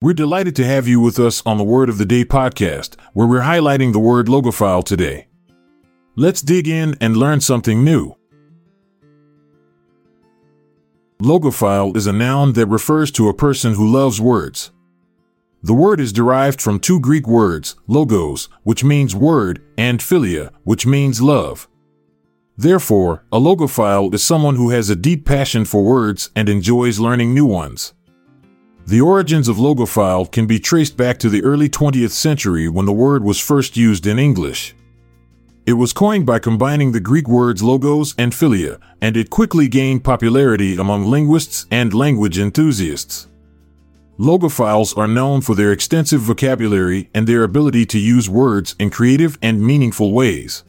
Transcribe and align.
We're 0.00 0.14
delighted 0.14 0.54
to 0.54 0.64
have 0.64 0.86
you 0.86 1.00
with 1.00 1.18
us 1.18 1.42
on 1.44 1.58
the 1.58 1.64
Word 1.64 1.88
of 1.88 1.98
the 1.98 2.06
Day 2.06 2.24
podcast, 2.24 2.94
where 3.14 3.26
we're 3.26 3.40
highlighting 3.40 3.92
the 3.92 3.98
word 3.98 4.28
logophile 4.28 4.84
today. 4.84 5.26
Let's 6.14 6.40
dig 6.40 6.68
in 6.68 6.94
and 7.00 7.16
learn 7.16 7.40
something 7.40 7.82
new. 7.82 8.14
Logophile 11.20 11.96
is 11.96 12.06
a 12.06 12.12
noun 12.12 12.52
that 12.52 12.68
refers 12.68 13.10
to 13.10 13.28
a 13.28 13.34
person 13.34 13.74
who 13.74 13.88
loves 13.88 14.20
words. 14.20 14.70
The 15.64 15.74
word 15.74 15.98
is 15.98 16.12
derived 16.12 16.60
from 16.60 16.78
two 16.78 17.00
Greek 17.00 17.26
words, 17.26 17.74
logos, 17.88 18.48
which 18.62 18.84
means 18.84 19.16
word, 19.16 19.60
and 19.76 19.98
philia, 19.98 20.52
which 20.62 20.86
means 20.86 21.20
love. 21.20 21.66
Therefore, 22.56 23.24
a 23.32 23.40
logophile 23.40 24.14
is 24.14 24.22
someone 24.22 24.54
who 24.54 24.70
has 24.70 24.90
a 24.90 24.94
deep 24.94 25.26
passion 25.26 25.64
for 25.64 25.82
words 25.82 26.30
and 26.36 26.48
enjoys 26.48 27.00
learning 27.00 27.34
new 27.34 27.46
ones. 27.46 27.94
The 28.88 29.02
origins 29.02 29.48
of 29.48 29.58
logophile 29.58 30.32
can 30.32 30.46
be 30.46 30.58
traced 30.58 30.96
back 30.96 31.18
to 31.18 31.28
the 31.28 31.44
early 31.44 31.68
20th 31.68 32.12
century 32.12 32.70
when 32.70 32.86
the 32.86 33.00
word 33.06 33.22
was 33.22 33.38
first 33.38 33.76
used 33.76 34.06
in 34.06 34.18
English. 34.18 34.74
It 35.66 35.74
was 35.74 35.92
coined 35.92 36.24
by 36.24 36.38
combining 36.38 36.92
the 36.92 36.98
Greek 36.98 37.28
words 37.28 37.62
logos 37.62 38.14
and 38.16 38.32
philia, 38.32 38.80
and 39.02 39.14
it 39.14 39.28
quickly 39.28 39.68
gained 39.68 40.04
popularity 40.04 40.78
among 40.78 41.04
linguists 41.04 41.66
and 41.70 41.92
language 41.92 42.38
enthusiasts. 42.38 43.26
Logophiles 44.18 44.96
are 44.96 45.06
known 45.06 45.42
for 45.42 45.54
their 45.54 45.70
extensive 45.70 46.22
vocabulary 46.22 47.10
and 47.12 47.26
their 47.26 47.42
ability 47.42 47.84
to 47.84 47.98
use 47.98 48.30
words 48.30 48.74
in 48.78 48.88
creative 48.88 49.36
and 49.42 49.60
meaningful 49.60 50.14
ways. 50.14 50.64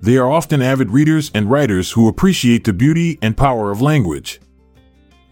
They 0.00 0.18
are 0.18 0.30
often 0.30 0.62
avid 0.62 0.92
readers 0.92 1.32
and 1.34 1.50
writers 1.50 1.90
who 1.90 2.06
appreciate 2.06 2.62
the 2.62 2.72
beauty 2.72 3.18
and 3.20 3.36
power 3.36 3.72
of 3.72 3.82
language. 3.82 4.40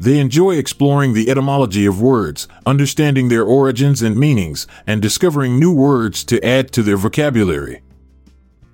They 0.03 0.19
enjoy 0.19 0.57
exploring 0.57 1.13
the 1.13 1.31
etymology 1.31 1.87
of 1.87 2.03
words, 2.03 2.49
understanding 2.67 3.29
their 3.29 3.45
origins 3.45 4.03
and 4.03 4.17
meanings, 4.17 4.67
and 4.85 5.01
discovering 5.01 5.61
new 5.61 5.73
words 5.73 6.25
to 6.25 6.45
add 6.45 6.73
to 6.73 6.83
their 6.83 6.97
vocabulary. 6.97 7.83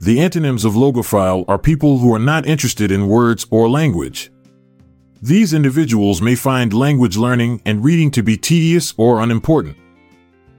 The 0.00 0.20
antonyms 0.20 0.64
of 0.64 0.72
logophile 0.72 1.44
are 1.46 1.58
people 1.58 1.98
who 1.98 2.14
are 2.14 2.18
not 2.18 2.46
interested 2.46 2.90
in 2.90 3.08
words 3.08 3.44
or 3.50 3.68
language. 3.68 4.30
These 5.20 5.52
individuals 5.52 6.22
may 6.22 6.34
find 6.34 6.72
language 6.72 7.18
learning 7.18 7.60
and 7.66 7.84
reading 7.84 8.10
to 8.12 8.22
be 8.22 8.38
tedious 8.38 8.94
or 8.96 9.20
unimportant. 9.20 9.76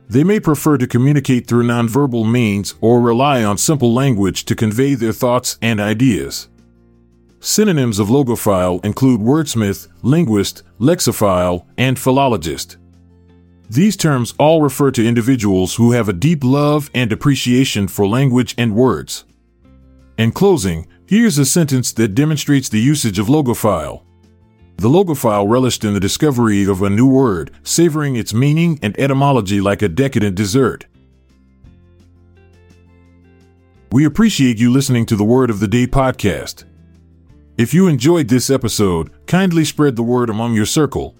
They 0.08 0.24
may 0.24 0.40
prefer 0.40 0.78
to 0.78 0.86
communicate 0.86 1.48
through 1.48 1.64
nonverbal 1.64 2.32
means 2.32 2.76
or 2.80 3.02
rely 3.02 3.44
on 3.44 3.58
simple 3.58 3.92
language 3.92 4.46
to 4.46 4.56
convey 4.56 4.94
their 4.94 5.14
thoughts 5.14 5.58
and 5.64 5.80
ideas. 5.80 6.48
Synonyms 7.42 8.00
of 8.00 8.10
logophile 8.10 8.84
include 8.84 9.22
wordsmith, 9.22 9.88
linguist, 10.02 10.64
lexiphile, 10.80 11.66
and 11.78 11.98
philologist. 11.98 12.78
These 13.70 13.96
terms 13.96 14.34
all 14.38 14.62
refer 14.62 14.92
to 14.92 15.08
individuals 15.08 15.76
who 15.76 15.94
have 15.94 16.10
a 16.10 16.14
deep 16.14 16.44
love 16.44 16.90
and 16.94 17.14
appreciation 17.14 17.88
for 17.88 18.06
language 18.08 18.56
and 18.58 18.76
words. 18.76 19.24
In 20.18 20.34
closing, 20.34 20.86
here's 21.08 21.38
a 21.38 21.46
sentence 21.46 21.94
that 21.94 22.16
demonstrates 22.16 22.68
the 22.68 22.82
usage 22.82 23.20
of 23.20 23.28
logophile. 23.28 24.04
The 24.76 24.90
logophile 24.90 25.50
relished 25.50 25.86
in 25.86 25.94
the 25.94 26.00
discovery 26.00 26.66
of 26.66 26.82
a 26.82 26.90
new 26.90 27.08
word, 27.08 27.52
savoring 27.64 28.18
its 28.18 28.34
meaning 28.34 28.80
and 28.82 29.00
etymology 29.00 29.62
like 29.62 29.82
a 29.82 29.88
decadent 29.88 30.36
dessert. 30.36 30.88
We 33.94 34.04
appreciate 34.04 34.60
you 34.60 34.72
listening 34.72 35.06
to 35.06 35.16
the 35.16 35.24
Word 35.24 35.50
of 35.50 35.60
the 35.60 35.68
Day 35.68 35.88
podcast. 35.88 36.64
If 37.60 37.74
you 37.74 37.90
enjoyed 37.90 38.30
this 38.30 38.50
episode, 38.50 39.12
kindly 39.28 39.66
spread 39.66 39.98
the 39.98 40.02
word 40.02 40.30
among 40.30 40.54
your 40.54 40.66
circle. 40.66 41.14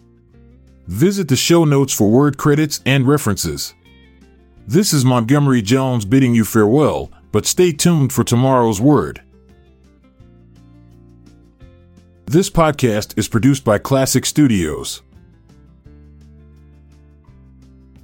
Visit 0.88 1.28
the 1.28 1.36
show 1.36 1.66
notes 1.66 1.92
for 1.92 2.10
word 2.10 2.38
credits 2.38 2.80
and 2.86 3.06
references. 3.06 3.74
This 4.66 4.94
is 4.94 5.04
Montgomery 5.04 5.62
Jones 5.62 6.06
bidding 6.06 6.34
you 6.34 6.46
farewell, 6.46 7.12
but 7.34 7.46
stay 7.46 7.74
tuned 7.74 8.14
for 8.14 8.24
tomorrow's 8.24 8.80
word. 8.80 9.22
This 12.26 12.50
podcast 12.50 13.18
is 13.18 13.28
produced 13.28 13.66
by 13.66 13.78
Klassic 13.78 14.26
Studios. 14.26 15.02